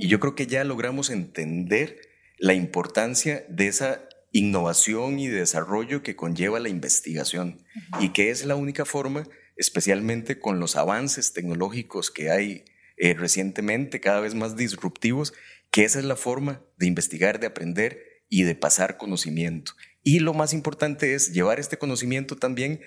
[0.00, 2.00] Y yo creo que ya logramos entender
[2.38, 7.62] la importancia de esa innovación y desarrollo que conlleva la investigación
[8.00, 12.64] y que es la única forma, especialmente con los avances tecnológicos que hay
[12.96, 15.34] eh, recientemente, cada vez más disruptivos,
[15.70, 19.72] que esa es la forma de investigar, de aprender y de pasar conocimiento.
[20.02, 22.80] Y lo más importante es llevar este conocimiento también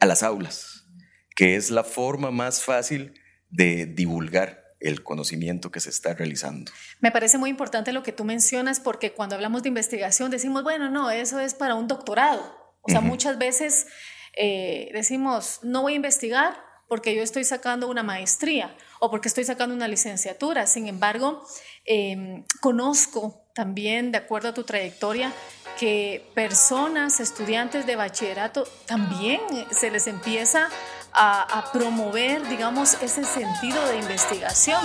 [0.00, 0.88] a las aulas,
[1.36, 3.14] que es la forma más fácil
[3.50, 6.70] de divulgar el conocimiento que se está realizando.
[7.00, 10.90] Me parece muy importante lo que tú mencionas porque cuando hablamos de investigación decimos, bueno,
[10.90, 12.56] no, eso es para un doctorado.
[12.82, 13.88] O sea, muchas veces
[14.36, 16.54] eh, decimos, no voy a investigar
[16.88, 20.66] porque yo estoy sacando una maestría o porque estoy sacando una licenciatura.
[20.66, 21.44] Sin embargo,
[21.84, 25.32] em, conozco también, de acuerdo a tu trayectoria,
[25.80, 30.68] que personas, estudiantes de bachillerato, también se les empieza
[31.16, 34.82] a, promover, digamos, ese sentido de investigación.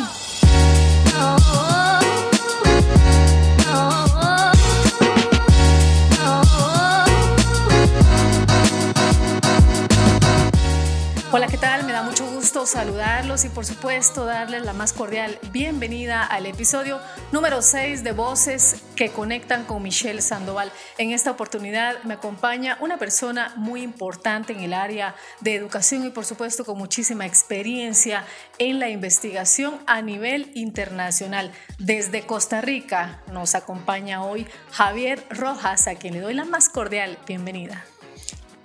[11.34, 11.86] Hola, ¿qué tal?
[11.86, 17.00] Me da mucho gusto saludarlos y por supuesto darles la más cordial bienvenida al episodio
[17.32, 20.74] número 6 de Voces que conectan con Michelle Sandoval.
[20.98, 26.10] En esta oportunidad me acompaña una persona muy importante en el área de educación y
[26.10, 28.26] por supuesto con muchísima experiencia
[28.58, 31.54] en la investigación a nivel internacional.
[31.80, 37.18] Desde Costa Rica nos acompaña hoy Javier Rojas, a quien le doy la más cordial
[37.26, 37.86] bienvenida.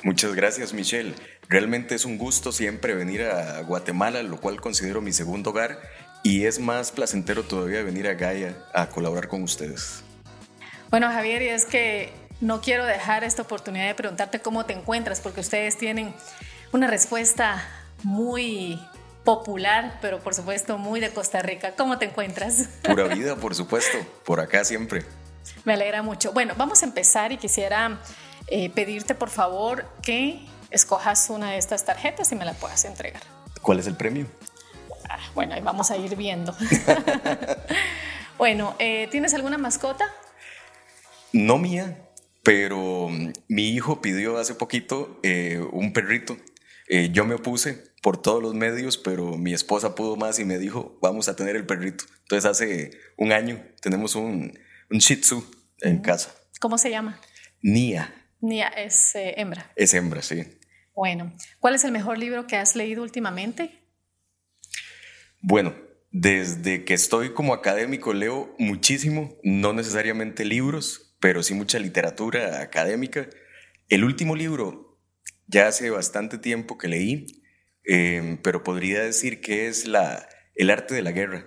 [0.03, 1.15] Muchas gracias, Michelle.
[1.49, 5.81] Realmente es un gusto siempre venir a Guatemala, lo cual considero mi segundo hogar,
[6.23, 10.03] y es más placentero todavía venir a Gaia a colaborar con ustedes.
[10.91, 15.21] Bueno, Javier, y es que no quiero dejar esta oportunidad de preguntarte cómo te encuentras,
[15.21, 16.13] porque ustedes tienen
[16.73, 17.65] una respuesta
[18.03, 18.81] muy
[19.25, 21.73] popular, pero por supuesto muy de Costa Rica.
[21.77, 22.69] ¿Cómo te encuentras?
[22.83, 25.05] Pura vida, por supuesto, por acá siempre.
[25.65, 26.33] Me alegra mucho.
[26.33, 28.01] Bueno, vamos a empezar y quisiera
[28.49, 33.23] eh, pedirte por favor que escojas una de estas tarjetas y me la puedas entregar.
[33.63, 34.27] ¿Cuál es el premio?
[35.09, 36.55] Ah, bueno, ahí vamos a ir viendo.
[38.39, 40.07] bueno, eh, ¿tienes alguna mascota?
[41.33, 42.09] No mía,
[42.43, 46.37] pero mm, mi hijo pidió hace poquito eh, un perrito.
[46.89, 50.59] Eh, yo me opuse por todos los medios, pero mi esposa pudo más y me
[50.59, 52.05] dijo, vamos a tener el perrito.
[52.23, 54.57] Entonces hace un año tenemos un,
[54.91, 55.45] un Shih Tzu
[55.81, 56.33] en casa.
[56.61, 57.21] ¿Cómo se llama?
[57.63, 58.15] Nia.
[58.41, 59.73] Nia es hembra.
[59.75, 60.45] Es hembra, sí.
[60.97, 61.31] Bueno,
[61.61, 63.83] ¿cuál es el mejor libro que has leído últimamente?
[65.43, 65.77] Bueno,
[66.11, 73.29] desde que estoy como académico leo muchísimo, no necesariamente libros, pero sí mucha literatura académica.
[73.91, 74.99] El último libro
[75.47, 77.27] ya hace bastante tiempo que leí,
[77.85, 81.45] em, pero podría decir que es la, El arte de la guerra,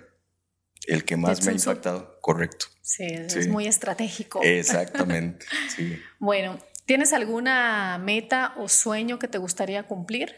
[0.86, 2.20] el que más me ha impactado.
[2.20, 2.66] Correcto.
[2.82, 4.40] Sí, es muy estratégico.
[4.44, 5.44] Exactamente.
[5.74, 6.00] sí.
[6.20, 10.34] Bueno, ¿Tienes alguna meta o sueño que te gustaría cumplir?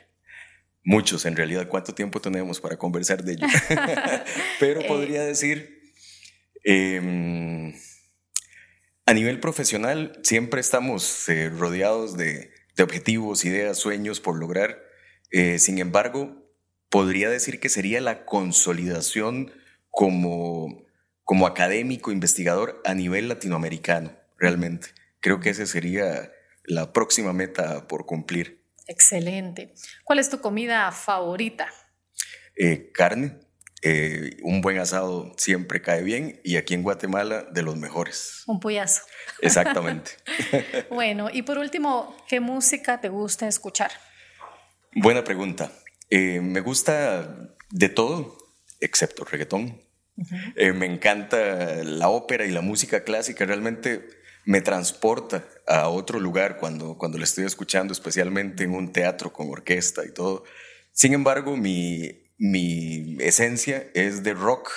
[0.85, 1.67] Muchos, en realidad.
[1.67, 3.47] ¿Cuánto tiempo tenemos para conversar de ello?
[4.61, 5.81] Pero eh, podría decir,
[6.63, 7.73] em,
[9.07, 12.51] a nivel profesional, siempre estamos eh, rodeados de,
[12.83, 14.79] objetivos, ideas, sueños por lograr.
[15.31, 16.53] Eh, sin embargo,
[16.91, 19.55] podría decir que sería la consolidación
[19.89, 20.85] como,
[21.25, 24.89] como académico, investigador a nivel latinoamericano, realmente.
[25.21, 26.31] Creo que ese sería
[26.65, 28.63] la próxima meta por cumplir.
[28.87, 29.75] Excelente.
[30.05, 31.69] ¿Cuál es tu comida favorita?
[32.57, 33.39] Eh, carne.
[33.85, 38.43] Eh, un buen asado siempre cae bien y aquí en Guatemala de los mejores.
[38.47, 39.03] Un puyazo.
[39.41, 40.13] Exactamente.
[40.91, 43.91] bueno, y por último, ¿qué música te gusta escuchar?
[44.95, 45.73] Buena pregunta.
[46.11, 48.39] Eh, me gusta de todo,
[48.81, 49.81] excepto reggaetón.
[50.57, 53.47] me encanta la ópera y la música clásica.
[53.47, 54.07] Realmente
[54.45, 59.49] me transporta a otro lugar cuando, cuando le estoy escuchando, especialmente en un teatro con
[59.51, 60.45] orquesta y todo.
[60.93, 64.71] Sin embargo, mi, mi esencia es de rock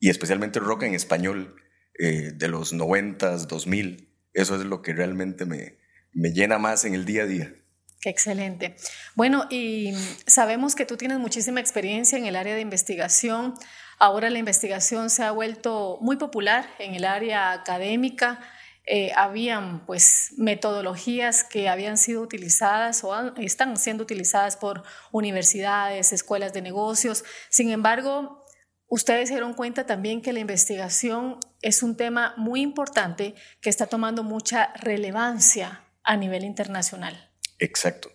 [0.00, 1.56] y especialmente rock en español
[1.98, 4.10] eh, de los 90 2000.
[4.32, 5.78] Eso es lo que realmente me,
[6.12, 7.54] me llena más en el día a día.
[8.00, 8.76] Qué excelente.
[9.14, 9.94] Bueno, y
[10.26, 13.54] sabemos que tú tienes muchísima experiencia en el área de investigación.
[13.98, 18.40] Ahora la investigación se ha vuelto muy popular en el área académica.
[18.86, 26.52] Eh, habían pues metodologías que habían sido utilizadas o están siendo utilizadas por universidades, escuelas
[26.52, 27.24] de negocios.
[27.48, 28.44] Sin embargo,
[28.86, 33.86] ustedes se dieron cuenta también que la investigación es un tema muy importante que está
[33.86, 37.32] tomando mucha relevancia a nivel internacional.
[37.58, 38.10] Exacto.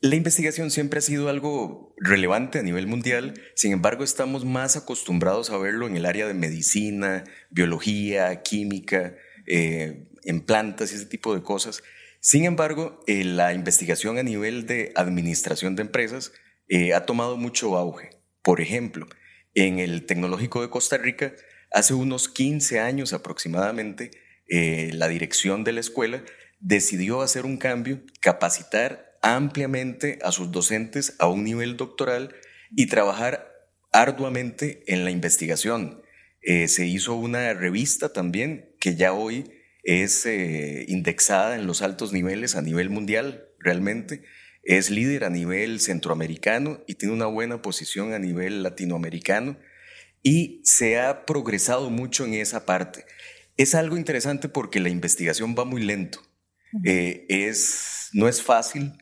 [0.00, 5.50] La investigación siempre ha sido algo relevante a nivel mundial, sin embargo estamos más acostumbrados
[5.50, 9.14] a verlo en el área de medicina, biología, química,
[9.46, 11.82] eh, en plantas y ese tipo de cosas.
[12.20, 16.32] Sin embargo, eh, la investigación a nivel de administración de empresas
[16.68, 18.10] eh, ha tomado mucho auge.
[18.42, 19.06] Por ejemplo,
[19.54, 21.32] en el Tecnológico de Costa Rica,
[21.72, 24.10] hace unos 15 años aproximadamente,
[24.48, 26.22] la dirección de la escuela
[26.60, 32.34] decidió hacer un cambio, capacitar ampliamente a sus docentes a un nivel doctoral
[32.70, 33.52] y trabajar
[33.92, 36.02] arduamente en la investigación.
[36.48, 39.50] Eh, se hizo una revista también que ya hoy
[39.82, 44.22] es eh, indexada en los altos niveles a nivel mundial, realmente.
[44.62, 49.58] Es líder a nivel centroamericano y tiene una buena posición a nivel latinoamericano
[50.22, 53.06] y se ha progresado mucho en esa parte.
[53.56, 56.20] Es algo interesante porque la investigación va muy lento.
[56.84, 58.92] Eh, es, no es fácil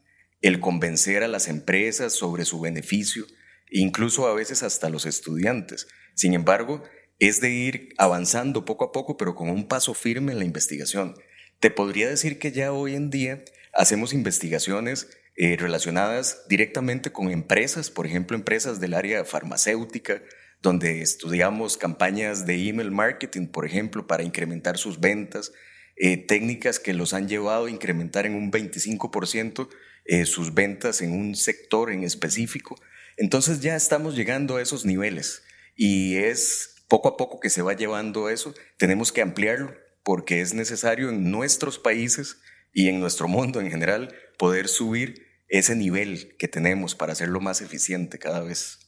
[0.41, 3.27] el convencer a las empresas sobre su beneficio,
[3.71, 5.89] incluso a veces hasta los estudiantes.
[6.15, 6.83] Sin embargo,
[7.19, 11.15] es de ir avanzando poco a poco, pero con un paso firme en la investigación.
[11.61, 17.91] Te podría decir que ya hoy en día hacemos investigaciones eh, relacionadas directamente con empresas,
[17.91, 20.23] por ejemplo, empresas del área farmacéutica,
[20.63, 25.53] donde estudiamos campañas de email marketing, por ejemplo, para incrementar sus ventas,
[25.97, 29.69] eh, técnicas que los han llevado a incrementar en un 25%
[30.07, 32.77] eh, sus ventas en un sector en específico.
[33.17, 35.43] Entonces ya estamos llegando a esos niveles
[35.77, 38.55] y es poco a poco que se va llevando eso.
[38.79, 42.37] Tenemos que ampliarlo porque es necesario en nuestros países
[42.73, 47.61] y en nuestro mundo en general poder subir ese nivel que tenemos para hacerlo más
[47.61, 48.79] eficiente cada vez.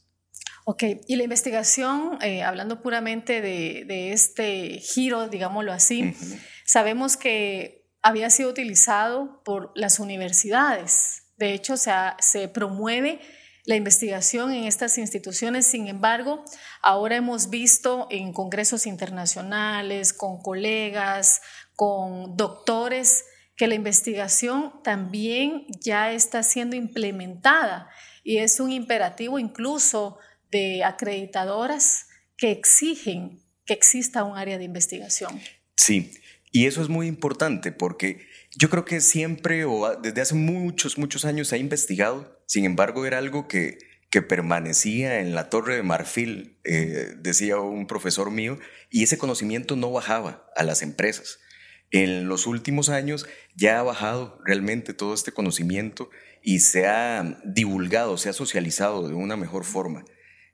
[0.64, 6.12] Ok, y la investigación, eh, hablando puramente de, este giro, digámoslo así,
[6.64, 11.22] sabemos que había sido utilizado por las universidades.
[11.36, 13.20] De hecho, se, se promueve
[13.66, 15.66] la investigación en estas instituciones.
[15.66, 16.44] Sin embargo,
[16.82, 21.42] ahora hemos visto en congresos internacionales, con colegas,
[21.74, 23.24] con doctores,
[23.56, 27.90] que la investigación también ya está siendo implementada
[28.22, 30.18] y es un imperativo incluso
[30.50, 35.40] de acreditadoras que exigen que exista un área de investigación.
[35.76, 36.12] Sí,
[36.52, 38.26] y eso es muy importante porque
[38.56, 43.06] yo creo que siempre o desde hace muchos, muchos años se ha investigado, sin embargo
[43.06, 43.78] era algo que,
[44.10, 48.58] que permanecía en la torre de marfil, eh, decía un profesor mío,
[48.90, 51.38] y ese conocimiento no bajaba a las empresas.
[51.90, 56.10] En los últimos años ya ha bajado realmente todo este conocimiento
[56.42, 60.04] y se ha divulgado, se ha socializado de una mejor forma.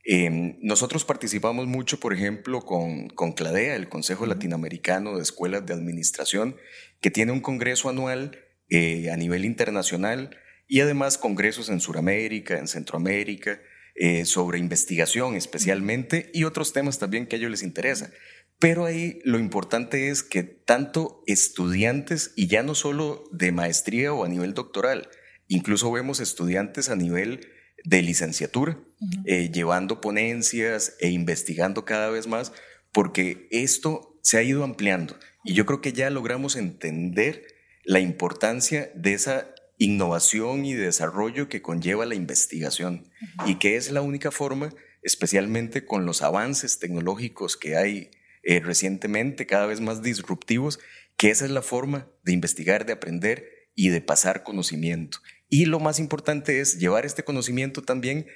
[0.05, 5.75] Em, nosotros participamos mucho, por ejemplo, con, con CLADEA, el Consejo Latinoamericano de Escuelas de
[5.75, 6.57] Administración,
[7.01, 10.37] que tiene un congreso anual eh, a nivel internacional
[10.73, 13.61] y además congresos en Sudamérica, en Centroamérica,
[13.95, 18.11] eh, sobre investigación especialmente y otros temas también que a ellos les interesa.
[18.59, 24.25] Pero ahí lo importante es que tanto estudiantes, y ya no solo de maestría o
[24.25, 25.11] a nivel doctoral,
[25.47, 27.49] incluso vemos estudiantes a nivel
[27.85, 28.79] de licenciatura,
[29.27, 32.51] eh, llevando ponencias e investigando cada vez más,
[32.93, 37.45] porque esto se ha ido ampliando y yo creo que ya logramos entender
[37.85, 39.53] la importancia de esa
[39.85, 43.11] innovación y desarrollo que conlleva la investigación
[43.47, 48.11] y que es la única forma, especialmente con los avances tecnológicos que hay
[48.45, 50.79] eh, recientemente, cada vez más disruptivos,
[51.17, 55.19] que esa es la forma de investigar, de aprender y de pasar conocimiento.
[55.49, 58.27] Y lo más importante es llevar este conocimiento también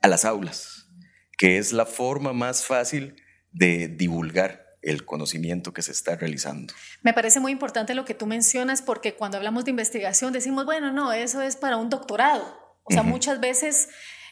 [0.00, 0.88] a las aulas,
[1.36, 3.16] que es la forma más fácil
[3.52, 6.74] de divulgar el conocimiento que se está realizando.
[7.02, 10.92] Me parece muy importante lo que tú mencionas porque cuando hablamos de investigación decimos, bueno,
[10.92, 12.44] no, eso es para un doctorado.
[12.84, 13.88] O sea, muchas veces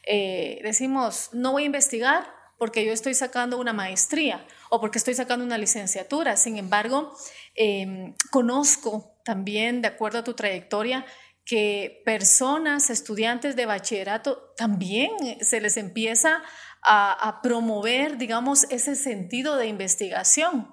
[0.07, 2.27] eh, decimos, no voy a investigar
[2.59, 6.37] porque yo estoy sacando una maestría o porque estoy sacando una licenciatura.
[6.37, 7.13] Sin embargo,
[7.55, 11.05] em, conozco también, de acuerdo a tu trayectoria,
[11.45, 16.43] que personas, estudiantes de bachillerato, también se les empieza
[16.83, 20.69] a, promover, digamos, ese sentido de investigación.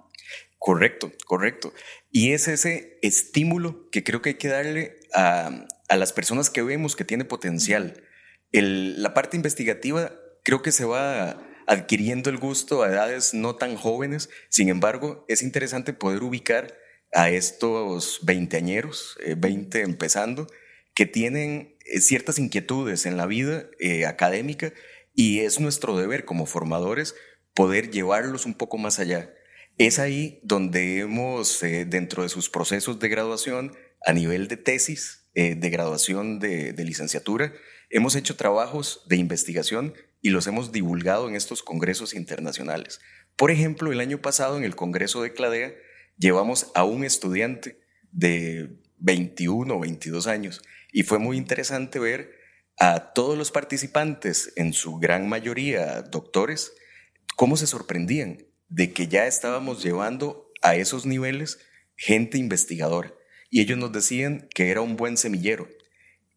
[0.57, 1.73] Correcto, correcto.
[2.11, 6.95] Y es ese estímulo que creo que hay que darle a, las personas que vemos
[6.95, 8.03] que tiene potencial.
[8.51, 10.11] la parte investigativa
[10.43, 11.37] creo que se va
[11.67, 16.75] adquiriendo el gusto a edades no tan jóvenes, sin embargo, es interesante poder ubicar
[17.13, 20.47] a estos veinteañeros, 20 eh, empezando,
[20.95, 24.73] que tienen eh, ciertas inquietudes en la vida eh, académica
[25.19, 27.13] y es nuestro deber como formadores
[27.53, 29.33] poder llevarlos un poco más allá.
[29.77, 35.55] Es ahí donde hemos, dentro de sus procesos de graduación, a nivel de tesis eh,
[35.55, 37.51] de graduación de, de licenciatura,
[37.89, 43.01] hemos hecho trabajos de investigación y los hemos divulgado en estos congresos internacionales.
[43.35, 45.73] Por ejemplo, el año pasado en el Congreso de Cladea
[46.17, 47.81] llevamos a un estudiante
[48.13, 50.61] de 21 o 22 años
[50.93, 52.38] y fue muy interesante ver
[52.79, 56.73] a todos los participantes, en su gran mayoría doctores,
[57.35, 61.59] cómo se sorprendían de que ya estábamos llevando a esos niveles
[61.95, 63.13] gente investigadora.
[63.49, 65.67] Y ellos nos decían que era un buen semillero.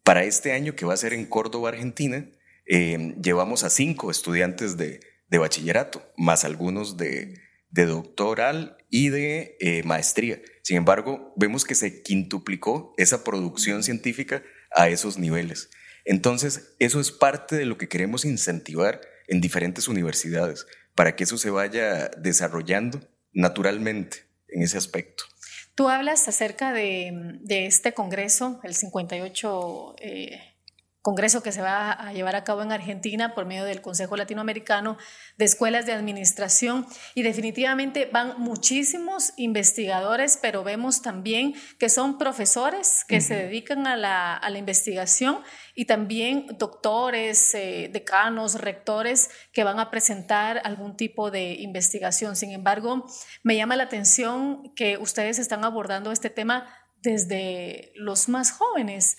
[0.03, 2.29] Para este año que va a ser en Córdoba, Argentina,
[2.65, 7.39] eh, llevamos a cinco estudiantes de, bachillerato, más algunos de,
[7.71, 10.41] doctoral y de eh, maestría.
[10.61, 14.43] Sin embargo, vemos que se quintuplicó esa producción científica
[14.75, 15.69] a esos niveles.
[16.05, 21.37] Entonces, eso es parte de lo que queremos incentivar en diferentes universidades, para que eso
[21.37, 22.99] se vaya desarrollando
[23.31, 25.23] naturalmente en ese aspecto.
[25.75, 29.95] Tú hablas acerca de, este congreso, el 58
[31.03, 34.97] congreso que se va a llevar a cabo en Argentina por medio del Consejo Latinoamericano
[35.37, 43.03] de Escuelas de Administración y definitivamente van muchísimos investigadores, pero vemos también que son profesores
[43.05, 45.39] que se dedican a la, investigación
[45.75, 52.37] y también doctores, eh, decanos, rectores que van a presentar algún tipo de investigación.
[52.37, 53.05] Sin embargo,
[53.43, 59.17] me llama la atención que ustedes están abordando este tema desde los más jóvenes.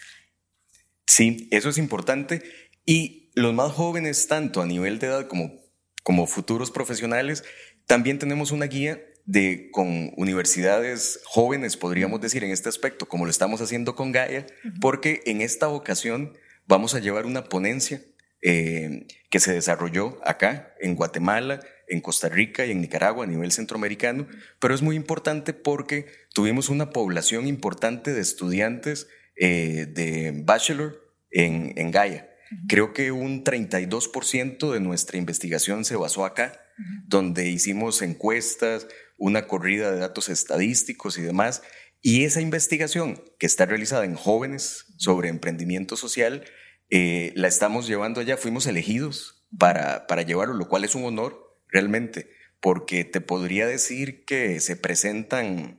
[1.06, 2.42] Sí, eso es importante.
[2.86, 5.60] Y los más jóvenes, tanto a nivel de edad como,
[6.02, 7.44] como futuros profesionales,
[7.86, 13.30] también tenemos una guía de, con universidades jóvenes, podríamos decir, en este aspecto, como lo
[13.30, 14.46] estamos haciendo con Gaia,
[14.80, 18.02] porque en esta ocasión vamos a llevar una ponencia
[18.42, 23.52] eh, que se desarrolló acá, en Guatemala, en Costa Rica y en Nicaragua a nivel
[23.52, 24.26] centroamericano,
[24.58, 31.72] pero es muy importante porque tuvimos una población importante de estudiantes eh, de bachelor en,
[31.76, 32.30] en Gaia.
[32.68, 36.60] Creo que un 32% de nuestra investigación se basó acá,
[37.06, 38.86] donde hicimos encuestas,
[39.16, 41.62] una corrida de datos estadísticos y demás.
[42.00, 46.44] Y esa investigación que está realizada en jóvenes sobre emprendimiento social,
[46.90, 48.36] eh, la estamos llevando allá.
[48.36, 54.24] Fuimos elegidos para, para llevarlo, lo cual es un honor realmente, porque te podría decir
[54.24, 55.78] que se presentan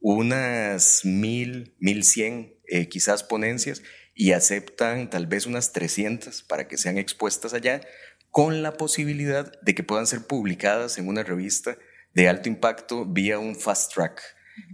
[0.00, 3.82] unas mil, mil cien eh, quizás ponencias
[4.14, 7.80] y aceptan tal vez unas 300 para que sean expuestas allá,
[8.30, 11.78] con la posibilidad de que puedan ser publicadas en una revista
[12.14, 14.20] de alto impacto vía un fast track,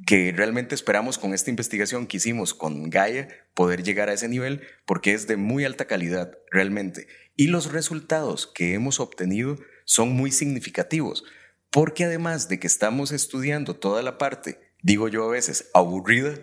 [0.06, 4.62] que realmente esperamos con esta investigación que hicimos con Gaia poder llegar a ese nivel
[4.86, 7.06] porque es de muy alta calidad realmente.
[7.36, 11.24] Y los resultados que hemos obtenido son muy significativos,
[11.70, 16.34] porque además de que estamos estudiando toda la parte, digo yo a veces, aburrida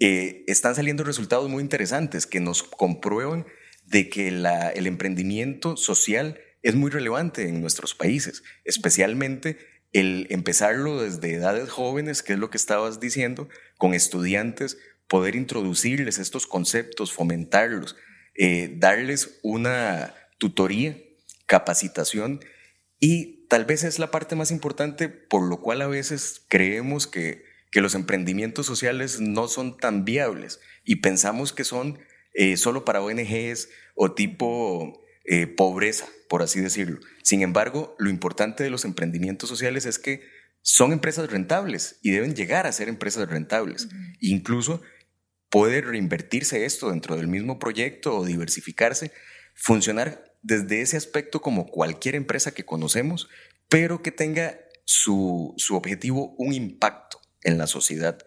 [0.00, 3.46] eh, están saliendo resultados muy interesantes que nos comprueban
[3.84, 9.58] de que el emprendimiento social es muy relevante en nuestros países, especialmente
[9.92, 16.18] el empezarlo desde edades jóvenes, que es lo que estabas diciendo, con estudiantes, poder introducirles
[16.18, 17.96] estos conceptos, fomentarlos,
[18.34, 20.96] eh, darles una tutoría,
[21.46, 22.40] capacitación
[22.98, 27.44] y tal vez es la parte más importante por lo cual a veces creemos que
[27.72, 31.98] que los emprendimientos sociales no son tan viables y pensamos que son
[32.34, 37.00] eh, solo para ONGs o tipo eh, pobreza, por así decirlo.
[37.22, 40.22] Sin embargo, lo importante de los emprendimientos sociales es que
[40.60, 43.88] son empresas rentables y deben llegar a ser empresas rentables.
[44.20, 44.82] Incluso
[45.48, 49.12] puede reinvertirse esto dentro del mismo proyecto o diversificarse,
[49.54, 53.28] funcionar desde ese aspecto como cualquier empresa que conocemos,
[53.68, 58.18] pero que tenga su, su objetivo un impacto en la sociedad.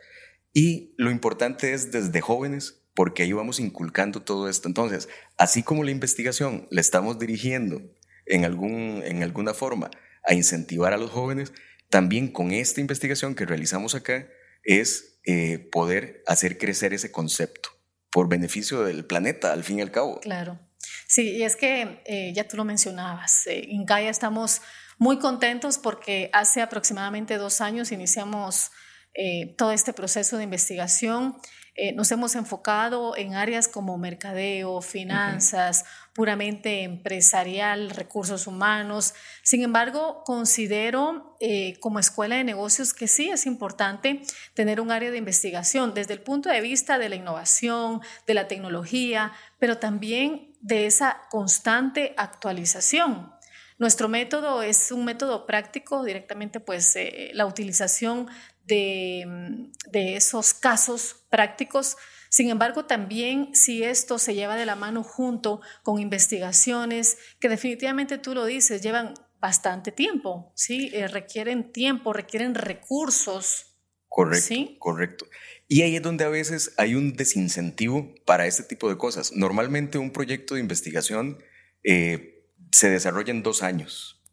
[0.53, 4.67] Y lo importante es desde jóvenes, porque ahí vamos inculcando todo esto.
[4.67, 7.81] Entonces, así como la investigación la estamos dirigiendo
[8.25, 9.91] en, algún, en alguna forma
[10.25, 11.53] a incentivar a los jóvenes,
[11.89, 14.27] también con esta investigación que realizamos acá
[14.63, 17.69] es eh, poder hacer crecer ese concepto
[18.11, 20.19] por beneficio del planeta, al fin y al cabo.
[20.21, 20.59] Claro.
[21.07, 24.61] Sí, y es que eh, ya tú lo mencionabas, eh, en Gaia estamos
[24.97, 28.71] muy contentos porque hace aproximadamente dos años iniciamos
[29.17, 31.37] eh, todo este proceso de investigación.
[31.77, 39.13] Eh, nos hemos enfocado en áreas como mercadeo, finanzas, puramente empresarial, recursos humanos.
[39.41, 44.21] Sin embargo, considero eh, como escuela de negocios que sí es importante
[44.53, 48.47] tener un área de investigación desde el punto de vista de la innovación, de la
[48.47, 53.33] tecnología, pero también de esa constante actualización.
[53.77, 56.97] Nuestro método es un método práctico, directamente pues
[57.33, 58.29] la utilización
[58.65, 61.97] de, de esos casos prácticos.
[62.29, 68.17] Sin embargo, también si esto se lleva de la mano junto con investigaciones que definitivamente
[68.17, 70.89] tú lo dices, llevan bastante tiempo, ¿sí?
[70.93, 73.77] Eh, requieren tiempo, requieren recursos.
[74.07, 74.77] Correcto, ¿sí?
[74.79, 75.27] correcto.
[75.67, 79.33] Y ahí es donde a veces hay un desincentivo para este tipo de cosas.
[79.33, 81.37] Normalmente un proyecto de investigación
[81.83, 84.23] eh, se desarrolla en dos años.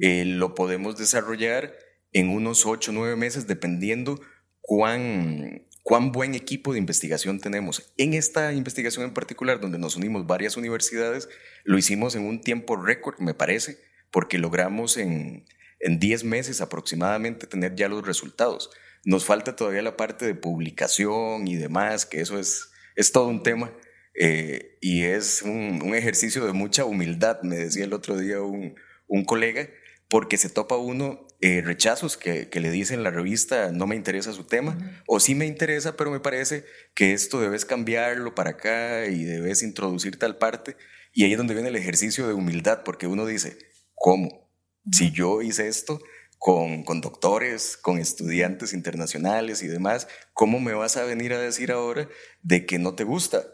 [0.00, 1.72] Eh, lo podemos desarrollar
[2.12, 4.20] en unos ocho o nueve meses, dependiendo
[4.60, 7.92] cuán, cuán buen equipo de investigación tenemos.
[7.96, 11.28] En esta investigación en particular, donde nos unimos varias universidades,
[11.64, 13.78] lo hicimos en un tiempo récord, me parece,
[14.10, 15.44] porque logramos en,
[15.80, 18.70] en 10 meses aproximadamente tener ya los resultados.
[19.04, 23.42] Nos falta todavía la parte de publicación y demás, que eso es, es todo un
[23.42, 23.72] tema.
[24.14, 28.74] Eh, y es un, un, ejercicio de mucha humildad, me decía el otro día un,
[29.06, 29.68] un colega,
[30.08, 34.34] porque se topa uno eh, rechazos que, que, le dicen la revista, no me interesa
[34.34, 39.06] su tema, o sí me interesa, pero me parece que esto debes cambiarlo para acá
[39.06, 40.76] y debes introducir tal parte.
[41.14, 43.56] Y ahí es donde viene el ejercicio de humildad, porque uno dice,
[43.94, 44.50] ¿cómo?
[44.92, 46.00] Si yo hice esto
[46.36, 51.72] con, con, doctores, con estudiantes internacionales y demás, ¿cómo me vas a venir a decir
[51.72, 52.06] ahora
[52.42, 53.44] de que no te gusta?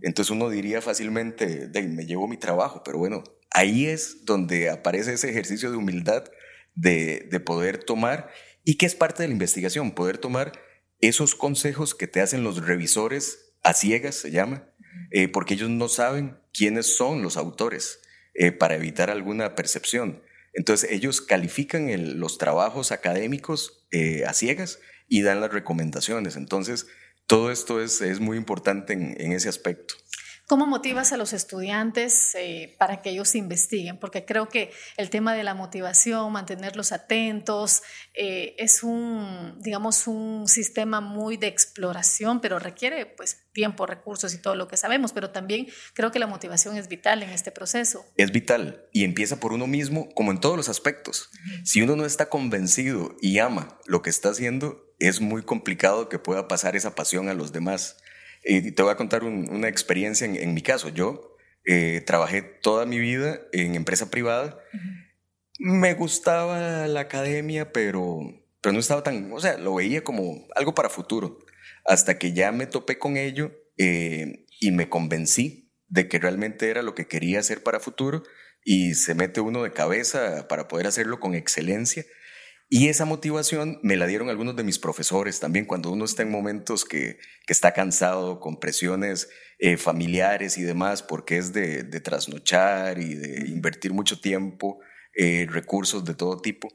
[0.00, 5.28] Entonces uno diría fácilmente, me llevo mi trabajo, pero bueno, ahí es donde aparece ese
[5.28, 6.24] ejercicio de humildad
[6.74, 8.30] de, de poder tomar
[8.64, 10.52] y que es parte de la investigación, poder tomar
[11.00, 14.68] esos consejos que te hacen los revisores a ciegas, se llama,
[15.10, 18.00] eh, porque ellos no saben quiénes son los autores.
[18.36, 20.20] Eh, para evitar alguna percepción.
[20.54, 26.34] Entonces ellos califican los trabajos académicos eh, a ciegas y dan las recomendaciones.
[26.34, 26.88] Entonces
[27.28, 29.94] todo esto es, es muy importante en ese aspecto.
[30.46, 33.98] ¿Cómo motivas a los estudiantes eh, para que ellos investiguen?
[33.98, 37.82] Porque creo que el tema de la motivación, mantenerlos atentos,
[38.12, 44.38] eh, es un, digamos, un sistema muy de exploración, pero requiere pues tiempo, recursos y
[44.38, 48.04] todo lo que sabemos, pero también creo que la motivación es vital en este proceso.
[48.16, 51.30] Es vital y empieza por uno mismo, como en todos los aspectos.
[51.64, 56.18] Si uno no está convencido y ama lo que está haciendo, es muy complicado que
[56.18, 57.96] pueda pasar esa pasión a los demás.
[58.44, 60.90] Y te voy a contar una experiencia en, mi caso.
[60.90, 64.58] Yo eh, trabajé toda mi vida en empresa privada.
[65.58, 68.20] Me gustaba la academia, pero,
[68.60, 71.38] pero no estaba tan, o sea, lo veía como algo para futuro.
[71.86, 76.82] Hasta que ya me topé con ello eh, y me convencí de que realmente era
[76.82, 78.22] lo que quería hacer para futuro
[78.64, 82.04] y se mete uno de cabeza para poder hacerlo con excelencia
[82.76, 86.32] y esa motivación me la dieron algunos de mis profesores también cuando uno está en
[86.32, 89.28] momentos que, que está cansado, con presiones
[89.60, 94.80] eh, familiares y demás, porque es de, de, trasnochar y de invertir mucho tiempo,
[95.14, 96.68] eh, recursos de todo tipo.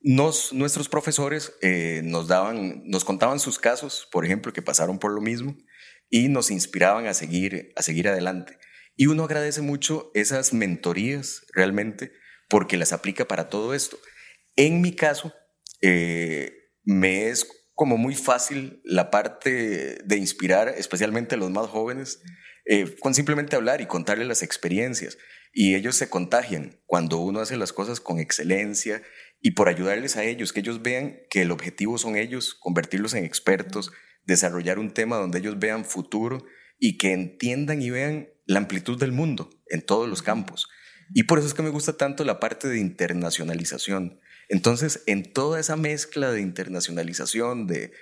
[0.00, 5.12] Nos, nuestros profesores eh, nos, daban, nos contaban sus casos, por ejemplo, que pasaron por
[5.12, 5.58] lo mismo
[6.08, 8.56] y nos inspiraban a seguir, a seguir adelante.
[8.96, 12.12] Y uno agradece mucho esas mentorías realmente
[12.48, 13.98] porque las aplica para todo esto.
[14.56, 15.32] En mi caso,
[15.82, 16.52] eh,
[16.84, 22.22] me es como muy fácil la parte de inspirar, especialmente a los más jóvenes,
[22.66, 25.18] eh, con simplemente hablar y contarles las experiencias.
[25.52, 29.02] Y ellos se contagian cuando uno hace las cosas con excelencia
[29.40, 33.24] y por ayudarles a ellos, que ellos vean que el objetivo son ellos, convertirlos en
[33.24, 33.92] expertos,
[34.24, 36.44] desarrollar un tema donde ellos vean futuro
[36.78, 40.68] y que entiendan y vean la amplitud del mundo en todos los campos.
[41.12, 44.20] Y por eso es que me gusta tanto la parte de internacionalización.
[44.48, 47.92] Entonces, en toda esa mezcla de internacionalización, de,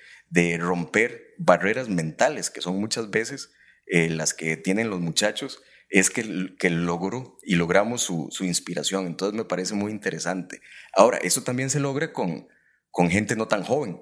[0.59, 3.51] romper barreras mentales, que son muchas veces
[3.87, 9.07] eh, las que tienen los muchachos, es que, que logró y logramos su, inspiración.
[9.07, 10.63] Entonces me parece muy interesante.
[10.95, 12.49] Ahora, eso también se logra con,
[12.91, 14.01] con gente no tan joven,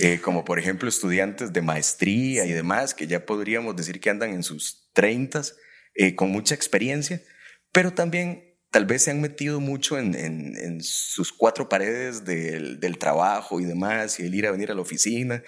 [0.00, 4.30] eh, como por ejemplo estudiantes de maestría y demás, que ya podríamos decir que andan
[4.30, 5.56] en sus treintas,
[5.94, 7.22] eh, con mucha experiencia,
[7.70, 13.64] pero también tal vez se han metido mucho en, sus cuatro paredes del, trabajo y
[13.64, 15.42] demás, y el ir a venir a la oficina.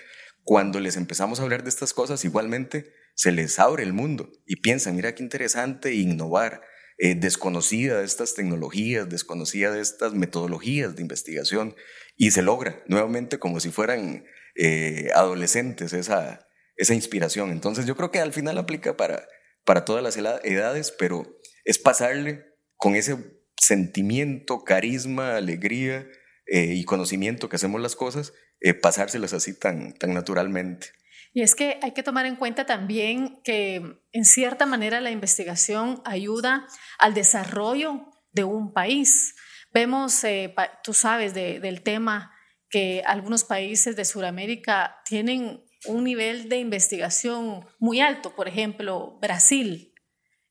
[0.45, 4.57] Cuando les empezamos a hablar de estas cosas, igualmente se les abre el mundo y
[4.57, 6.63] piensan, mira qué interesante innovar,
[6.97, 11.77] eh, desconocida de estas tecnologías, desconocida de estas metodologías de investigación,
[12.17, 14.25] y se logra nuevamente como si fueran
[14.57, 17.51] eh, adolescentes esa, esa inspiración.
[17.51, 19.29] Entonces yo creo que al final aplica para,
[19.65, 22.48] para todas las edades, pero es pasarle
[22.79, 26.07] con ese sentimiento, carisma, alegría
[26.47, 30.89] eh, y conocimiento que hacemos las cosas, eh, pasárselas así tan, tan naturalmente.
[31.35, 36.01] Y es que hay que tomar en cuenta también que en cierta manera la investigación
[36.05, 36.67] ayuda
[36.99, 39.35] al desarrollo de un país.
[39.75, 42.33] Vemos, eh, tú sabes del tema
[42.71, 49.93] que algunos países de Sudamérica tienen un nivel de investigación muy alto, por ejemplo, Brasil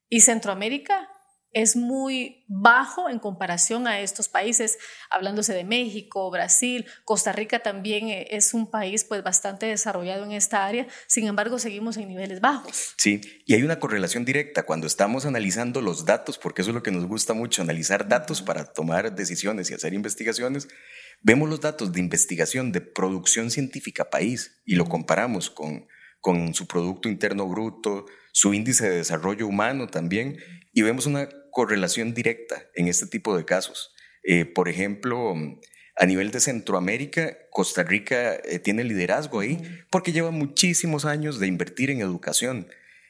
[0.10, 1.07] y Centroamérica
[1.62, 4.78] es muy bajo en comparación a estos países,
[5.10, 10.34] hablándose de México, Brasil, Costa Rica también eh, es un país pues bastante desarrollado en
[10.34, 12.94] esta área, sin embargo seguimos en niveles bajos.
[12.98, 16.84] Sí, y hay una correlación directa cuando estamos analizando los datos, porque eso es lo
[16.84, 20.68] que nos gusta mucho, analizar datos para tomar decisiones y hacer investigaciones.
[21.24, 25.88] Vemos los datos de investigación de producción científica país y lo comparamos con,
[26.22, 30.38] con su Producto Interno Bruto, su índice de desarrollo humano también,
[30.72, 33.92] y vemos una correlación directa en este tipo de casos.
[34.22, 35.34] Eh, por ejemplo,
[35.96, 39.58] a nivel de Centroamérica, Costa Rica eh, tiene liderazgo ahí
[39.90, 42.68] porque lleva muchísimos años de invertir en educación.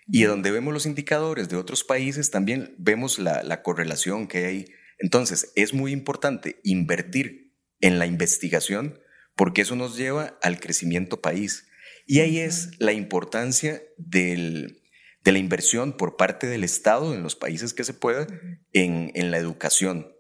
[0.08, 4.66] Y donde vemos los indicadores de otros países, también vemos la, la correlación que hay.
[4.98, 8.98] Entonces, es muy importante invertir en la investigación
[9.36, 11.68] porque eso nos lleva al crecimiento país.
[12.06, 14.80] Y ahí es la importancia del,
[15.28, 18.28] de la inversión por parte del Estado en los países que se pueda
[18.72, 20.16] en, la educación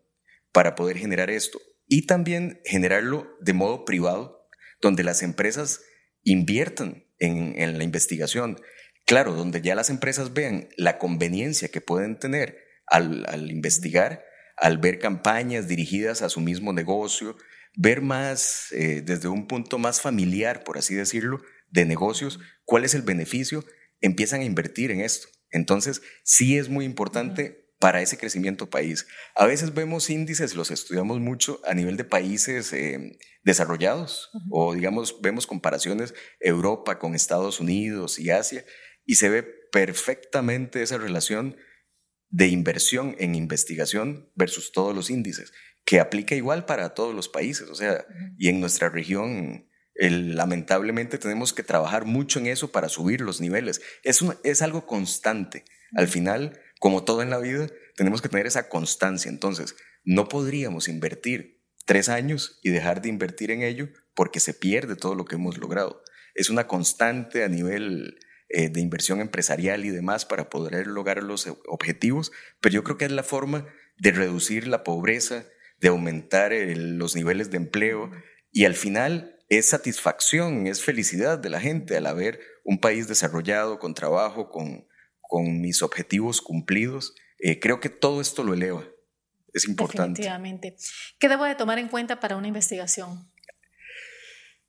[0.52, 1.62] para poder generar esto.
[1.88, 4.50] Y también generarlo de modo privado,
[4.82, 5.80] donde las empresas
[6.24, 8.60] inviertan en, la investigación.
[9.06, 14.26] Claro, donde ya las empresas vean la conveniencia que pueden tener al, investigar,
[14.58, 17.38] al ver campañas dirigidas a su mismo negocio,
[17.78, 22.93] ver más eh, desde un punto más familiar, por así decirlo, de negocios, cuál es
[22.93, 23.63] el beneficio
[24.02, 25.28] empiezan a invertir en esto.
[25.52, 29.08] Entonces, sí es muy importante para ese crecimiento país.
[29.36, 35.22] A veces vemos índices, los estudiamos mucho a nivel de países eh, desarrollados o digamos,
[35.22, 38.66] vemos comparaciones Europa con Estados Unidos y Asia
[39.06, 41.56] y se ve perfectamente esa relación
[42.30, 45.54] de inversión en investigación versus todos los índices,
[45.86, 48.06] que aplica igual para todos los países, o sea,
[48.38, 53.82] y en nuestra región lamentablemente tenemos que trabajar mucho en eso para subir los niveles.
[54.04, 55.66] Es, es algo constante.
[55.96, 59.30] Al final, como todo en la vida, tenemos que tener esa constancia.
[59.30, 64.96] Entonces, no podríamos invertir tres años y dejar de invertir en ello porque se pierde
[64.96, 66.04] todo lo que hemos logrado.
[66.36, 71.48] Es una constante a nivel eh, de inversión empresarial y demás para poder lograr los
[71.68, 72.32] objetivos,
[72.62, 75.46] pero yo creo que es la forma de reducir la pobreza,
[75.80, 78.12] de aumentar los niveles de empleo
[78.52, 83.80] y al final es satisfacción, es felicidad de la gente al haber un país desarrollado,
[83.80, 84.88] con trabajo, con,
[85.22, 87.16] con mis objetivos cumplidos.
[87.40, 88.86] Eh, creo que todo esto lo eleva.
[89.54, 90.22] Es importante.
[90.22, 90.76] Definitivamente.
[91.18, 93.32] ¿Qué debo de tomar en cuenta para una investigación?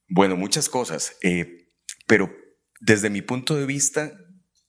[0.08, 1.68] Bueno, muchas cosas, eh,
[2.06, 2.34] pero
[2.80, 4.12] desde mi punto de vista,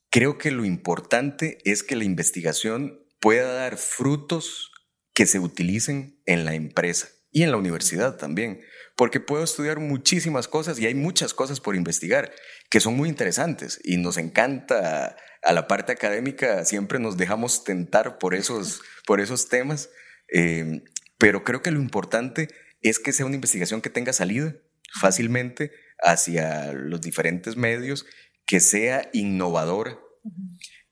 [0.10, 4.72] creo que lo importante es que la investigación pueda dar frutos
[5.14, 8.62] que se utilicen en la empresa y en la universidad también
[9.00, 12.34] porque puedo estudiar muchísimas cosas y hay muchas cosas por investigar
[12.70, 18.18] que son muy interesantes y nos encanta a la parte académica, siempre nos dejamos tentar
[18.18, 19.90] por esos, por esos temas,
[20.34, 20.84] eh,
[21.18, 22.50] pero creo que lo importante
[22.82, 24.58] es que sea una investigación que tenga salida
[25.00, 25.72] fácilmente
[26.04, 28.06] hacia los diferentes medios,
[28.46, 29.98] que sea innovadora,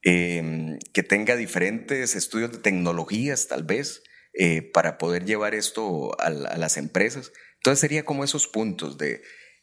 [0.06, 4.02] eh, que tenga diferentes estudios de tecnologías tal vez,
[4.40, 7.32] eh, para poder llevar esto a, las empresas.
[7.58, 9.22] Entonces sería como esos puntos de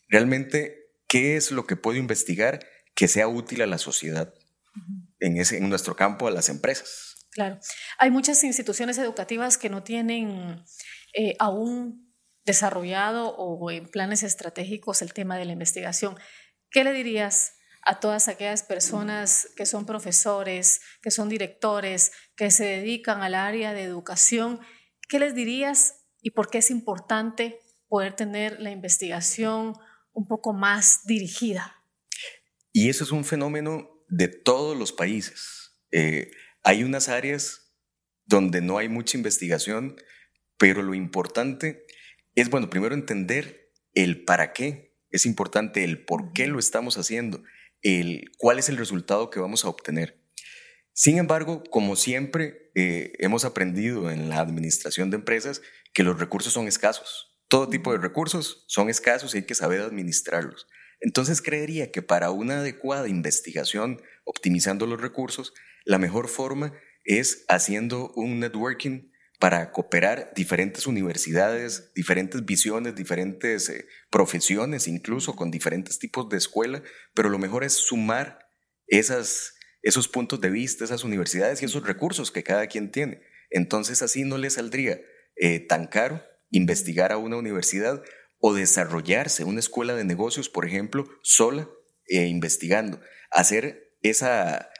[0.09, 4.35] realmente qué es lo que puedo investigar que sea útil a la sociedad,
[5.21, 7.29] en, ese, en nuestro campo, a las empresas.
[7.31, 7.59] Claro.
[7.99, 10.65] Hay muchas instituciones educativas que no tienen
[11.13, 16.17] eh, aún desarrollado o en planes estratégicos el tema de la investigación.
[16.71, 22.65] ¿Qué le dirías a todas aquellas personas que son profesores, que son directores, que se
[22.65, 24.61] dedican al área de educación?
[25.09, 27.59] ¿Qué les dirías y por qué es importante
[27.95, 29.75] poder tener la investigación
[30.13, 31.81] un poco más dirigida.
[32.73, 35.77] Y eso es un fenómeno de todos los países.
[35.93, 36.33] Eh,
[36.65, 37.73] hay unas áreas
[38.25, 39.95] donde no hay mucha investigación,
[40.59, 41.87] pero lo importante
[42.35, 44.99] es, bueno, primero entender el para qué.
[45.11, 47.45] Es importante el por qué lo estamos haciendo,
[47.81, 50.21] el cuál es el resultado que vamos a obtener.
[50.95, 56.53] Sin embargo, como siempre eh, hemos aprendido en la administración de empresas, que los recursos
[56.53, 57.34] son escasos.
[57.55, 60.67] Todo tipo de recursos son escasos y hay que saber administrarlos.
[60.99, 66.73] Entonces creería que para una adecuada investigación, optimizando los recursos, la mejor forma
[67.05, 75.53] es haciendo un networking para cooperar diferentes universidades, diferentes visiones, diferentes eh, profesiones, incluso con
[75.53, 76.83] diferentes tipos de escuela,
[77.15, 78.49] pero lo mejor es sumar
[78.89, 83.23] esos puntos de vista, esas universidades y esos recursos que cada quien tiene.
[83.49, 85.01] Entonces así no le saldría
[85.37, 86.21] eh, tan caro
[86.57, 88.03] investigar a una universidad
[88.39, 91.69] o desarrollarse una escuela de negocios, por ejemplo, sola
[92.07, 93.01] e investigando.
[93.31, 94.71] Hacer esa,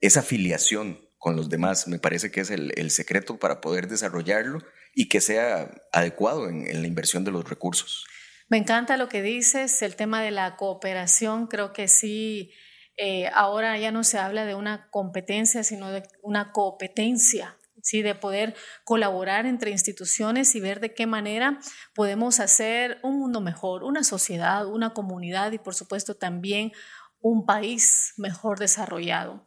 [0.00, 4.60] esa afiliación con los demás me parece que es el, secreto para poder desarrollarlo
[4.94, 8.06] y que sea adecuado en la inversión de los recursos.
[8.48, 12.50] Me encanta lo que dices, el tema de la cooperación, creo que sí,
[12.96, 18.02] eh, ahora ya no se habla de una competencia, sino de una competencia, ¿sí?
[18.02, 21.58] de poder colaborar entre instituciones y ver de qué manera
[21.94, 26.72] podemos hacer un mundo mejor, una sociedad, una comunidad y por supuesto también
[27.20, 29.46] un país mejor desarrollado.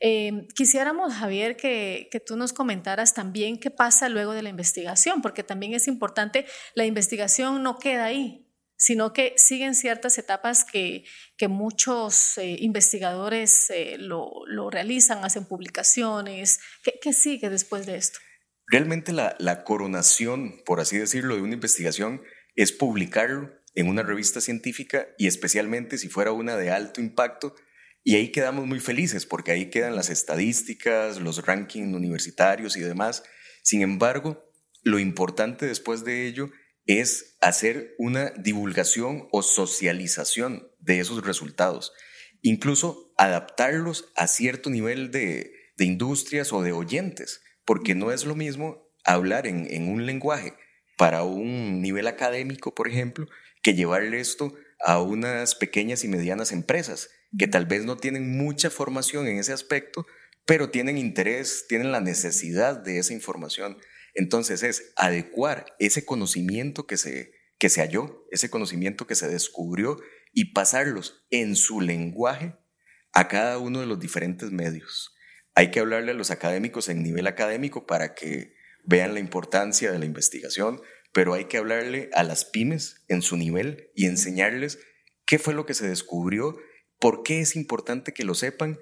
[0.00, 5.42] Eh, quisiéramos, Javier, que, tú nos comentaras también qué pasa luego de la investigación, porque
[5.42, 8.47] también es importante, la investigación no queda ahí,
[8.78, 11.04] sino que siguen ciertas etapas que,
[11.48, 16.60] muchos eh, investigadores eh, lo, realizan, hacen publicaciones.
[17.02, 18.20] ¿Qué, sigue después de esto?
[18.66, 22.22] Realmente la, la coronación, por así decirlo, de una investigación
[22.54, 27.54] es publicarlo en una revista científica y especialmente si fuera una de alto impacto,
[28.04, 33.24] y ahí quedamos muy felices porque ahí quedan las estadísticas, los rankings universitarios y demás.
[33.62, 34.50] Sin embargo,
[34.82, 36.50] lo importante después de ello
[36.88, 41.92] es hacer una divulgación o socialización de esos resultados,
[42.42, 48.90] incluso adaptarlos a cierto nivel de, industrias o de oyentes, porque no es lo mismo
[49.04, 50.54] hablar en, en un lenguaje
[50.96, 53.28] para un nivel académico, por ejemplo,
[53.62, 58.70] que llevarle esto a unas pequeñas y medianas empresas que tal vez no tienen mucha
[58.70, 60.06] formación en ese aspecto,
[60.46, 63.76] pero tienen interés, tienen la necesidad de esa información.
[64.18, 69.96] Entonces es adecuar ese conocimiento que se, que se halló, ese conocimiento que se descubrió
[70.32, 72.56] y pasarlos en su lenguaje
[73.12, 75.14] a cada uno de los diferentes medios.
[75.54, 80.00] Hay que hablarle a los académicos en nivel académico para que vean la importancia de
[80.00, 84.80] la investigación, pero hay que hablarle a las pymes en su nivel y enseñarles
[85.26, 86.58] qué fue lo que se descubrió
[86.98, 88.80] por qué es importante que lo sepan.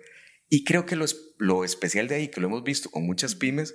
[0.48, 3.74] Y creo que lo, especial de ahí, que lo hemos visto con muchas pymes,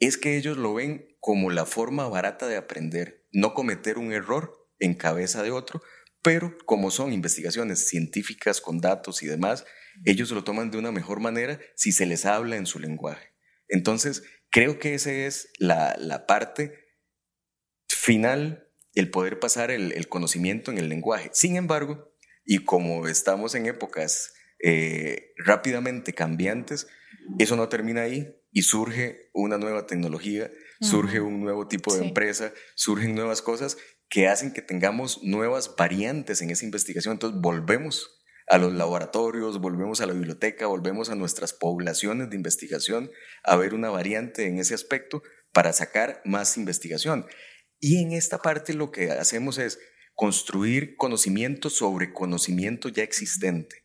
[0.00, 4.68] es que ellos lo ven como la forma barata de aprender, no cometer un error
[4.78, 5.82] en cabeza de otro,
[6.22, 9.64] pero como son investigaciones científicas con datos y demás,
[10.04, 13.34] ellos lo toman de una mejor manera si se les habla en su lenguaje.
[13.68, 16.74] Entonces, creo que esa es la, parte
[17.88, 21.30] final, el poder pasar el conocimiento en el lenguaje.
[21.32, 22.10] Sin embargo,
[22.44, 26.88] y como estamos en épocas eh, rápidamente cambiantes,
[27.38, 32.52] eso no termina ahí y surge una nueva tecnología, surge un nuevo tipo de empresa,
[32.74, 33.76] surgen nuevas cosas
[34.08, 37.12] que hacen que tengamos nuevas variantes en esa investigación.
[37.12, 43.10] Entonces volvemos a los laboratorios, volvemos a la biblioteca, volvemos a nuestras poblaciones de investigación
[43.44, 47.26] a ver una variante en ese aspecto para sacar más investigación.
[47.78, 49.78] Y en esta parte lo que hacemos es
[50.14, 53.79] construir conocimiento sobre conocimiento ya existente.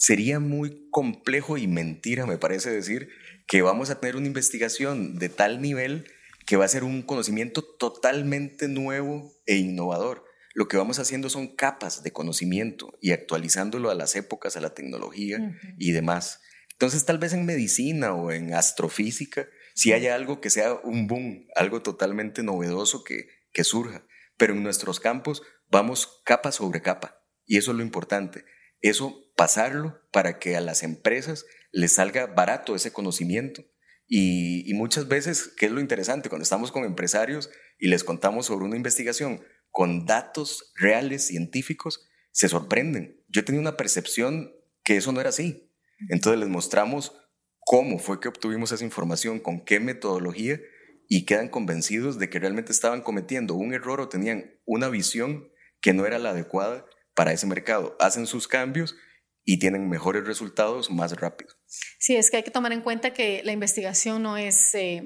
[0.00, 3.10] Sería muy complejo y mentira, me parece decir,
[3.46, 6.10] que vamos a tener una investigación de tal nivel
[6.46, 10.24] que va a ser un conocimiento totalmente nuevo e innovador.
[10.54, 14.72] Lo que vamos haciendo son capas de conocimiento y actualizándolo a las épocas, a la
[14.72, 16.40] tecnología y demás.
[16.72, 21.46] Entonces, tal vez en medicina o en astrofísica, si haya algo que sea un boom,
[21.56, 24.06] algo totalmente novedoso que, que surja.
[24.38, 27.22] Pero en nuestros campos vamos capa sobre capa.
[27.44, 28.46] Y eso es lo importante.
[28.80, 33.64] Eso pasarlo para que a las empresas les salga barato ese conocimiento.
[34.12, 36.28] Y, muchas veces, ¿qué es lo interesante?
[36.28, 39.40] Cuando estamos con empresarios y les contamos sobre una investigación
[39.70, 43.22] con datos reales, científicos, se sorprenden.
[43.28, 45.72] Yo tenía una percepción que eso no era así.
[46.08, 47.12] Entonces les mostramos
[47.60, 50.60] cómo fue que obtuvimos esa información, con qué metodología,
[51.08, 55.48] y quedan convencidos de que realmente estaban cometiendo un error o tenían una visión
[55.80, 57.96] que no era la adecuada para ese mercado.
[58.00, 58.96] Hacen sus cambios
[59.44, 61.54] y tienen mejores resultados más rápido.
[61.98, 65.02] Sí, es que hay que tomar en cuenta que la investigación no es, eh,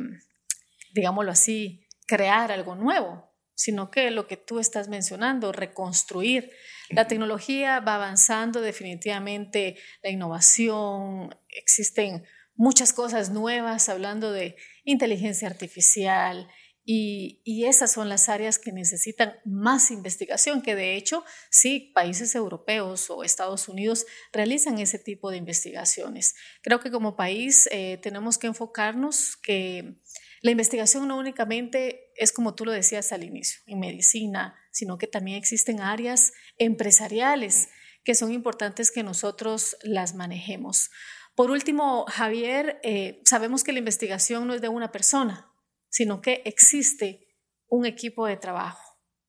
[0.93, 6.51] digámoslo así, crear algo nuevo, sino que lo que tú estás mencionando, reconstruir.
[6.91, 16.49] La tecnología va avanzando definitivamente, la innovación, existen muchas cosas nuevas hablando de inteligencia artificial,
[16.87, 23.09] y, esas son las áreas que necesitan más investigación, que de hecho sí, países europeos
[23.09, 26.35] o Estados Unidos realizan ese tipo de investigaciones.
[26.63, 29.99] Creo que como país eh, tenemos que enfocarnos que
[30.43, 35.07] la investigación no únicamente es como tú lo decías al inicio, en medicina, sino que
[35.07, 37.69] también existen áreas empresariales
[38.05, 40.91] que son importantes que nosotros las manejemos.
[41.35, 45.51] Por último, Javier, eh, sabemos que la investigación no es de una persona,
[45.95, 47.29] sino que existe
[47.69, 48.83] un equipo de trabajo.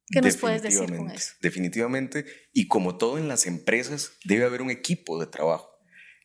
[0.08, 1.34] ¿Qué nos puedes decir con eso?
[1.40, 5.70] Definitivamente, y como todo en las empresas, debe haber un equipo de trabajo.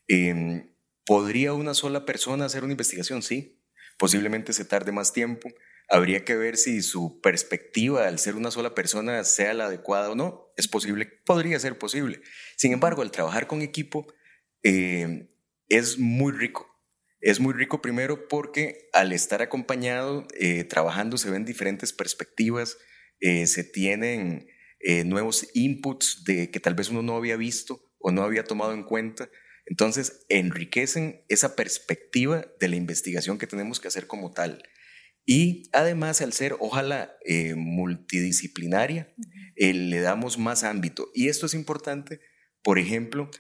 [0.09, 0.75] Em,
[1.05, 3.23] ¿Podría una sola persona hacer una investigación?
[3.23, 3.63] Sí.
[3.99, 5.51] Posiblemente se tarde más tiempo.
[5.91, 10.15] Habría que ver si su perspectiva al ser una sola persona sea la adecuada o
[10.15, 10.55] no.
[10.57, 12.23] Es posible, podría ser posible.
[12.57, 14.07] Sin embargo, al trabajar con equipo
[14.63, 15.29] em,
[15.69, 16.70] es muy rico.
[17.21, 22.79] Es muy rico primero porque al estar acompañado, eh, trabajando, se ven diferentes perspectivas,
[23.21, 24.49] eh, se tienen
[24.81, 28.73] eh, nuevos inputs de que tal vez uno no había visto o no había tomado
[28.73, 29.29] en cuenta.
[29.67, 34.63] Entonces, enriquecen esa perspectiva de la investigación que tenemos que hacer como tal.
[35.27, 39.15] Y además, al ser, ojalá, eh, multidisciplinaria,
[39.55, 41.11] le damos más ámbito.
[41.15, 42.21] Y esto es importante,
[42.63, 43.31] por ejemplo,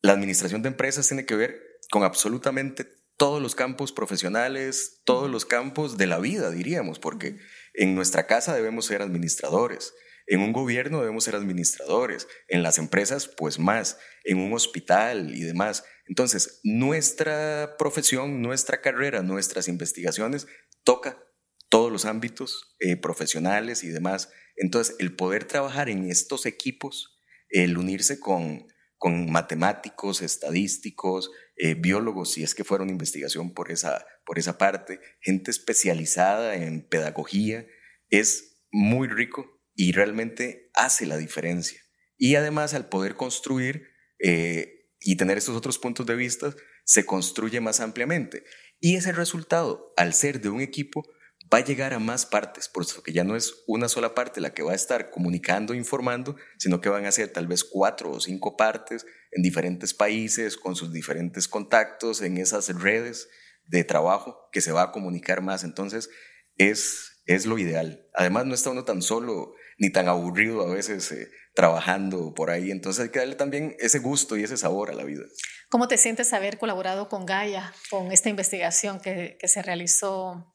[0.00, 2.86] la administración de empresas tiene que ver con absolutamente
[3.20, 7.36] todos los campos profesionales, todos los campos de la vida, diríamos, porque
[7.74, 9.92] en nuestra casa debemos ser administradores,
[10.26, 15.42] en un gobierno debemos ser administradores, en las empresas pues más, en un hospital y
[15.42, 15.84] demás.
[16.06, 20.46] Entonces, nuestra profesión, nuestra carrera, nuestras investigaciones
[20.82, 21.22] toca
[21.68, 24.30] todos los ámbitos eh, profesionales y demás.
[24.56, 28.66] Entonces, el poder trabajar en estos equipos, el unirse con,
[29.00, 35.00] con matemáticos, estadísticos, eh, biólogos, si es que fueron investigación por esa, por esa parte,
[35.22, 37.66] gente especializada en pedagogía,
[38.10, 41.80] es muy rico y realmente hace la diferencia.
[42.18, 47.58] Y además al poder construir eh, y tener estos otros puntos de vista, se construye
[47.62, 48.44] más ampliamente.
[48.80, 51.08] Y ese resultado, al ser de un equipo,
[51.52, 54.40] va a llegar a más partes, por eso que ya no es una sola parte
[54.40, 58.12] la que va a estar comunicando, informando, sino que van a ser tal vez cuatro
[58.12, 63.28] o cinco partes en diferentes países, con sus diferentes contactos, en esas redes
[63.64, 65.64] de trabajo que se va a comunicar más.
[65.64, 66.10] Entonces,
[66.56, 68.06] es, es lo ideal.
[68.14, 72.70] Además, no está uno tan solo ni tan aburrido a veces eh, trabajando por ahí.
[72.70, 75.24] Entonces, hay que darle también ese gusto y ese sabor a la vida.
[75.68, 80.49] ¿Cómo te sientes haber colaborado con Gaia, con esta investigación que, que se realizó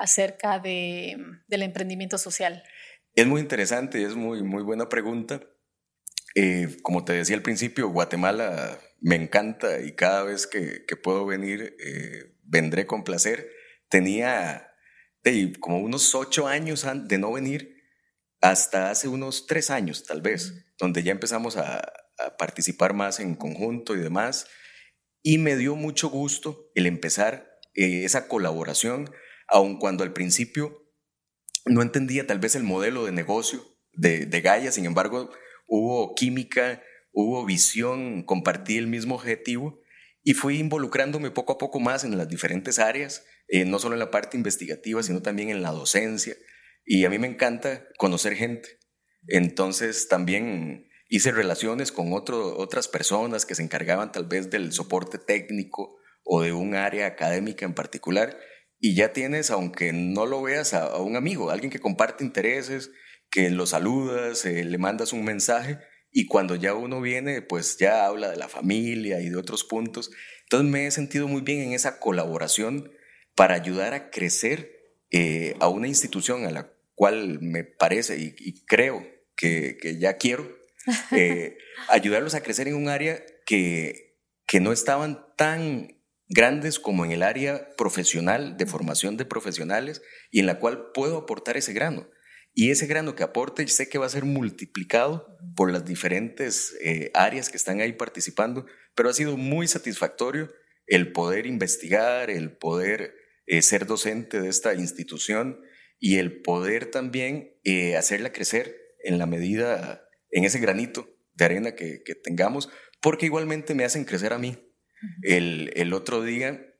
[0.00, 2.64] acerca de, del emprendimiento social?
[3.14, 5.40] Es muy interesante y es muy, muy buena pregunta.
[6.34, 11.26] Eh, como te decía al principio, Guatemala me encanta y cada vez que, que puedo
[11.26, 13.50] venir, eh, vendré con placer.
[13.88, 14.66] Tenía
[15.60, 17.76] como unos ocho años de no venir,
[18.40, 21.76] hasta hace unos tres años tal vez, donde ya empezamos a,
[22.18, 24.46] a participar más en conjunto y demás.
[25.22, 29.10] Y me dio mucho gusto el empezar eh, esa colaboración
[29.50, 30.86] aun cuando al principio
[31.66, 35.30] no entendía tal vez el modelo de negocio de, de Gaia, sin embargo,
[35.66, 36.82] hubo química,
[37.12, 39.80] hubo visión, compartí el mismo objetivo
[40.22, 44.00] y fui involucrándome poco a poco más en las diferentes áreas, eh, no solo en
[44.00, 46.34] la parte investigativa, sino también en la docencia.
[46.84, 48.78] Y a mí me encanta conocer gente.
[49.28, 55.98] Entonces también hice relaciones con otras personas que se encargaban tal vez del soporte técnico
[56.24, 58.38] o de un área académica en particular
[58.80, 62.90] y ya tienes, aunque no lo veas, a, un amigo, alguien que comparte intereses,
[63.30, 65.78] que lo saludas, eh, le mandas un mensaje
[66.10, 70.10] y cuando ya uno viene, pues ya habla de la familia y de otros puntos.
[70.44, 72.90] Entonces me he sentido muy bien en esa colaboración
[73.36, 74.72] para ayudar a crecer
[75.10, 80.48] eh, a una institución a la cual me parece y, creo que, que, ya quiero
[81.12, 81.56] eh,
[81.88, 85.99] ayudarlos a crecer en un área que, que no estaban tan
[86.30, 91.18] grandes como en el área profesional, de formación de profesionales, y en la cual puedo
[91.18, 92.08] aportar ese grano.
[92.54, 97.10] Y ese grano que aporte sé que va a ser multiplicado por las diferentes eh,
[97.14, 98.64] áreas que están ahí participando,
[98.94, 100.52] pero ha sido muy satisfactorio
[100.86, 103.12] el poder investigar, el poder
[103.46, 105.60] eh, ser docente de esta institución
[105.98, 111.74] y el poder también eh, hacerla crecer en la medida, en ese granito de arena
[111.74, 112.68] que, que tengamos,
[113.00, 114.69] porque igualmente me hacen crecer a mí
[115.22, 116.74] el, otro día,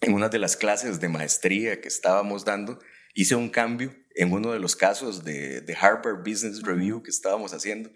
[0.00, 2.78] en una de las clases de maestría que estábamos dando,
[3.14, 7.90] hice un cambio en uno de los casos de, Harvard Business Review que estábamos haciendo.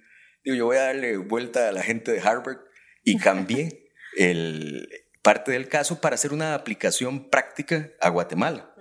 [0.45, 2.59] Digo, yo voy a darle vuelta a la gente de Harvard
[3.03, 4.89] y cambié el,
[5.23, 8.75] parte del caso para hacer una aplicación práctica a Guatemala.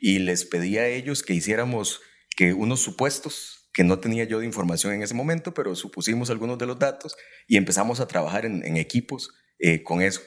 [0.00, 2.00] Y les pedí a ellos que hiciéramos
[2.36, 6.58] que unos supuestos que no tenía yo de información en ese momento, pero supusimos algunos
[6.58, 10.20] de los datos y empezamos a trabajar en equipos eh, con eso.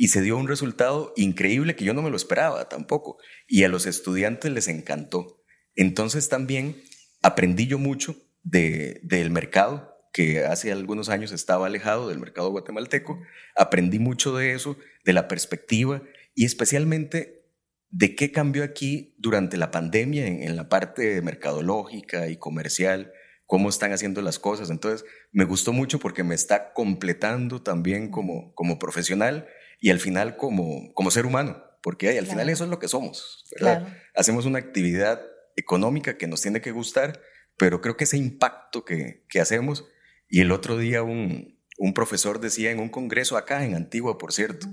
[0.00, 3.18] Y se dio un resultado increíble que yo no me lo esperaba tampoco.
[3.48, 5.42] Y a los estudiantes les encantó.
[5.74, 6.80] Entonces también
[7.20, 13.20] aprendí yo mucho de, del mercado, que hace algunos años estaba alejado del mercado guatemalteco.
[13.56, 17.50] Aprendí mucho de eso, de la perspectiva y especialmente
[17.90, 23.12] de qué cambió aquí durante la pandemia en, en la parte mercadológica y comercial
[23.46, 24.70] cómo están haciendo las cosas.
[24.70, 29.48] Entonces, me gustó mucho porque me está completando también como, como profesional
[29.80, 33.44] y al final como, como ser humano, porque al final eso es lo que somos,
[33.52, 33.96] ¿verdad?
[34.14, 35.20] Hacemos una actividad
[35.56, 37.20] económica que nos tiene que gustar,
[37.56, 39.86] pero creo que ese impacto que, que hacemos,
[40.28, 44.32] y el otro día un, un, profesor decía en un congreso acá en Antigua, por
[44.32, 44.66] cierto,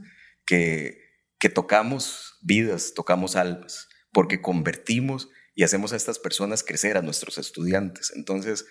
[0.46, 1.00] que,
[1.40, 7.38] que tocamos vidas, tocamos almas, porque convertimos y hacemos a estas personas crecer, a nuestros
[7.38, 8.12] estudiantes.
[8.16, 8.66] Entonces,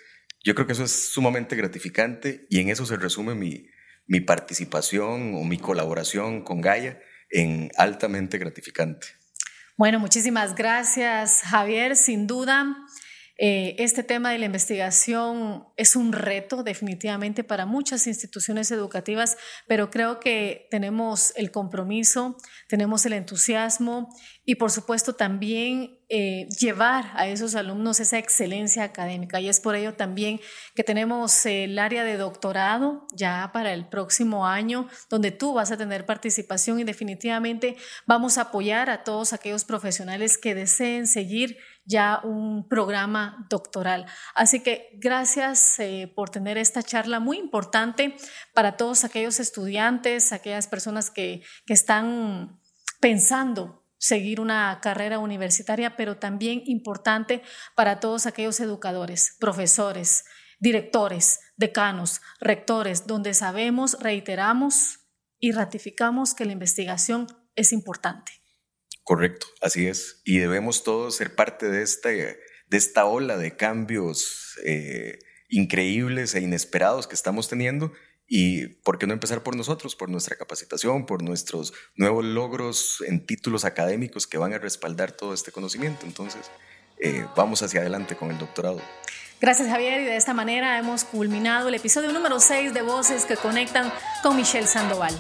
[0.45, 3.67] yo creo que eso es sumamente gratificante y en eso se resume mi,
[4.07, 7.01] mi participación o mi colaboración con Gaia
[7.31, 9.07] en altamente gratificante.
[9.77, 11.97] Bueno, muchísimas gracias, Javier.
[11.97, 12.77] Sin duda,
[13.37, 19.91] eh, este tema de la investigación es un reto definitivamente para muchas instituciones educativas, pero
[19.91, 22.37] creo que tenemos el compromiso,
[22.69, 24.09] tenemos el entusiasmo
[24.45, 29.41] y por supuesto también eh, llevar a esos alumnos esa excelencia académica.
[29.41, 30.39] Y es por ello también
[30.77, 35.77] que tenemos el área de doctorado ya para el próximo año, donde tú vas a
[35.77, 37.77] tener participación y definitivamente
[38.07, 44.07] vamos a apoyar a todos aquellos profesionales que deseen seguir ya un programa doctoral.
[44.35, 48.17] Así que gracias eh, por tener esta charla muy importante
[48.55, 52.61] para todos aquellos estudiantes, aquellas personas que, que están
[53.01, 57.43] pensando seguir una carrera universitaria, pero también importante
[57.75, 60.25] para todos aquellos educadores, profesores,
[60.61, 65.01] directores, decanos, rectores, donde sabemos, reiteramos
[65.39, 68.44] y ratificamos que la investigación es importante.
[69.05, 70.23] Correcto, así es.
[70.25, 72.37] Y debemos todos ser parte de esta, de
[72.71, 77.93] esta ola de cambios eh, increíbles e inesperados que estamos teniendo.
[78.27, 83.27] Y por qué no empezar por nosotros, por nuestra capacitación, por nuestros nuevos logros en
[83.27, 86.07] títulos académicos que van a respaldar todo este conocimiento.
[86.07, 86.51] Entonces,
[86.99, 88.81] eh, vamos hacia adelante con el doctorado.
[89.41, 93.37] Gracias Javier y de esta manera hemos culminado el episodio número 6 de Voces que
[93.37, 93.93] Conectan
[94.23, 95.15] con Michelle Sandoval.